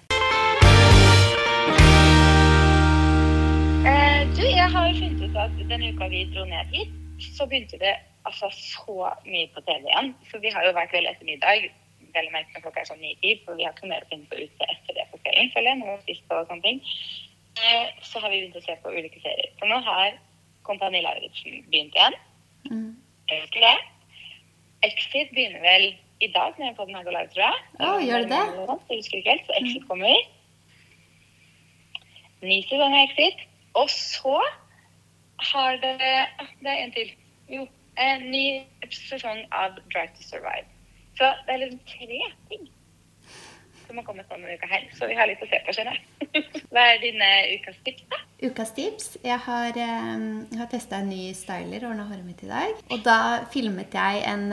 Du, 4.35 4.43
jeg 4.45 4.67
har 4.71 4.87
jo 4.87 4.97
funnet 4.97 5.21
ut 5.23 5.37
at 5.39 5.61
den 5.69 5.85
uka 5.89 6.07
vi 6.11 6.25
dro 6.33 6.43
ned 6.47 6.73
hit, 6.73 6.91
så 7.37 7.45
begynte 7.45 7.79
det 7.79 7.93
altså 8.27 8.49
så 8.55 9.13
mye 9.25 9.47
på 9.53 9.63
TV 9.67 9.87
igjen. 9.87 10.11
Så 10.31 10.41
vi 10.43 10.51
har 10.53 10.67
jo 10.67 10.73
vært 10.75 10.93
veldig 10.95 11.13
etter 11.13 11.29
middag. 11.29 11.69
Merkelig 12.13 12.57
når 12.57 12.63
klokka 12.65 12.81
er 12.83 12.89
sånn 12.89 13.01
ni-tid, 13.03 13.43
for 13.45 13.59
vi 13.59 13.65
har 13.67 13.75
ikke 13.75 13.89
mer 13.91 14.05
å 14.05 14.09
finne 14.11 14.29
på 14.31 14.39
ute 14.39 14.69
etter 14.73 14.97
det 14.97 15.05
på 15.11 15.19
kvelden, 15.23 15.51
føler 15.53 15.71
jeg. 15.71 15.81
Når 15.81 15.91
vi 15.91 16.01
spist 16.05 16.33
og 16.35 16.49
sånne 16.49 16.65
ting. 16.65 16.81
Eh, 17.59 17.87
så 18.07 18.21
har 18.23 18.31
vi 18.31 18.41
begynt 18.41 18.59
å 18.59 18.65
se 18.65 18.75
på 18.83 18.91
ulike 18.93 19.21
serier. 19.23 19.53
Så 19.59 19.69
nå 19.69 19.79
har 19.85 20.17
Kompani 20.67 21.01
Lauritzen 21.03 21.63
begynt 21.71 21.97
igjen. 21.97 22.17
Mm. 22.69 22.91
Elsker 23.35 23.65
det. 23.65 23.77
Exit 24.87 25.33
begynner 25.35 25.63
vel 25.63 25.87
i 26.23 26.29
dag 26.31 26.55
når 26.57 26.65
jeg 26.69 26.75
får 26.77 26.89
den 26.89 26.97
her 26.99 27.11
live, 27.11 27.31
tror 27.33 27.45
jeg. 27.45 27.61
Oh, 27.79 27.99
gjør 28.03 28.27
det? 28.31 28.41
Jeg 28.59 28.99
husker 29.01 29.19
ikke 29.19 29.35
helt, 29.35 29.47
så 29.47 29.57
Exit 29.59 29.87
kommer. 29.89 30.25
Ni 32.43 32.61
sesonger 32.69 33.05
Exit. 33.07 33.45
Og 33.79 33.89
så 33.89 34.39
har 35.51 35.71
det 35.83 35.97
Det 35.99 36.71
er 36.71 36.83
en 36.83 36.91
til. 36.91 37.11
Jo. 37.49 37.67
En 37.99 38.31
ny 38.31 38.61
sesong 38.91 39.41
av 39.51 39.75
Drive 39.91 40.15
to 40.15 40.23
Survive. 40.23 40.67
Så 41.19 41.27
det 41.45 41.53
er 41.53 41.63
liksom 41.65 41.81
tre 41.83 42.19
ting. 42.49 42.69
som 43.89 43.97
har 43.97 44.05
kommet 44.05 44.29
denne 44.29 44.53
uka 44.53 44.67
her. 44.69 44.83
Så 44.93 45.07
vi 45.09 45.15
har 45.17 45.25
litt 45.25 45.41
å 45.41 45.47
se 45.49 45.57
på, 45.65 45.73
skjønner 45.73 45.97
jeg. 45.97 46.43
Hva 46.71 46.83
er 46.91 46.99
dine 47.01 47.29
ukas 47.55 47.79
tips, 47.87 48.03
da? 48.11 48.19
Ukas 48.45 48.73
tips? 48.77 49.07
Jeg 49.25 49.37
har, 49.47 49.79
har 50.59 50.67
testa 50.69 50.99
en 51.01 51.09
ny 51.09 51.31
styler, 51.33 51.87
ordna 51.89 52.05
håret 52.05 52.21
mitt 52.27 52.43
i 52.45 52.51
dag. 52.51 52.75
Og 52.93 53.01
da 53.03 53.47
filmet 53.49 53.97
jeg 53.97 54.21
en, 54.29 54.45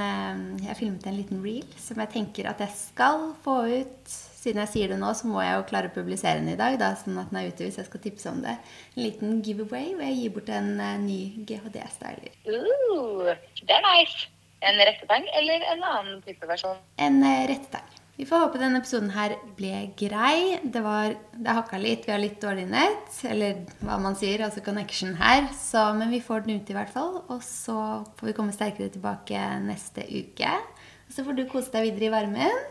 jeg 0.64 0.78
filmet 0.78 1.04
en 1.04 1.18
liten 1.18 1.42
reel 1.44 1.68
som 1.78 2.00
jeg 2.00 2.14
tenker 2.14 2.48
at 2.48 2.64
jeg 2.64 2.72
skal 2.80 3.28
få 3.44 3.58
ut. 3.74 4.16
Siden 4.40 4.62
jeg 4.62 4.72
sier 4.72 4.94
det 4.94 5.00
nå, 5.02 5.10
så 5.18 5.28
må 5.28 5.42
jeg 5.42 5.58
jo 5.58 5.66
klare 5.68 5.90
å 5.90 5.94
publisere 5.94 6.40
den 6.40 6.52
i 6.52 6.58
dag, 6.58 6.78
da, 6.80 6.92
sånn 6.96 7.18
at 7.20 7.28
den 7.32 7.40
er 7.42 7.50
ute 7.50 7.66
hvis 7.66 7.76
jeg 7.82 7.90
skal 7.90 8.02
tipse 8.06 8.30
om 8.30 8.40
det. 8.44 8.54
En 8.94 9.02
liten 9.02 9.42
giveaway 9.44 9.92
hvor 9.92 10.06
jeg 10.06 10.20
gir 10.22 10.34
bort 10.38 10.52
en 10.54 10.72
eh, 10.80 10.96
ny 11.02 11.18
GHD-styler. 11.50 12.40
Uh, 12.46 13.34
det 13.60 13.74
er 13.74 13.84
nice. 13.84 14.30
En 14.66 14.80
rettetang 14.82 15.28
eller 15.38 15.62
en 15.72 15.84
annen 15.86 16.18
type 16.26 16.48
versjon? 16.48 16.78
En 17.02 17.22
eh, 17.22 17.44
rettetang. 17.52 17.96
Vi 18.16 18.24
får 18.24 18.46
håpe 18.46 18.58
denne 18.60 18.78
episoden 18.80 19.10
her 19.12 19.34
ble 19.58 19.90
grei. 20.00 20.56
Det, 20.64 20.80
var, 20.80 21.12
det 21.36 21.56
hakka 21.58 21.76
litt, 21.80 22.06
vi 22.08 22.14
har 22.14 22.22
litt 22.22 22.38
dårlig 22.40 22.64
nett, 22.70 23.10
eller 23.28 23.58
hva 23.84 23.98
man 24.00 24.16
sier, 24.16 24.40
altså 24.46 24.62
connection 24.64 25.12
her. 25.20 25.50
Så, 25.52 25.82
men 25.98 26.08
vi 26.14 26.22
får 26.24 26.46
den 26.46 26.62
ut 26.62 26.72
i 26.72 26.76
hvert 26.76 26.92
fall. 26.94 27.18
Og 27.28 27.44
så 27.44 27.76
får 28.16 28.30
vi 28.30 28.34
komme 28.38 28.56
sterkere 28.56 28.88
tilbake 28.94 29.42
neste 29.66 30.06
uke. 30.08 30.54
Og 31.06 31.12
så 31.12 31.26
får 31.26 31.36
du 31.36 31.44
kose 31.50 31.74
deg 31.74 31.90
videre 31.90 32.08
i 32.08 32.14
varmen. 32.16 32.64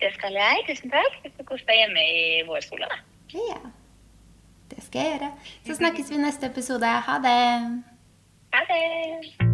Det 0.00 0.14
skal 0.16 0.40
jeg. 0.40 0.64
Tusen 0.70 0.94
takk. 0.94 1.20
Du 1.26 1.28
får 1.36 1.50
kose 1.52 1.68
deg 1.68 1.82
hjemme 1.82 2.08
i 2.14 2.24
vårsola, 2.48 2.88
da. 2.94 3.02
Ja. 3.36 3.60
Det 4.72 4.80
skal 4.84 5.04
jeg 5.04 5.14
gjøre. 5.18 5.30
Så 5.68 5.78
snakkes 5.82 6.08
vi 6.08 6.16
i 6.16 6.24
neste 6.24 6.48
episode. 6.48 6.96
Ha 7.10 7.20
det. 7.24 7.38
Ha 8.58 8.64
det. 8.64 9.47